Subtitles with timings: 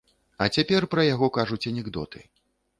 [0.45, 2.27] А цяпер пра яго кажуць анекдоты.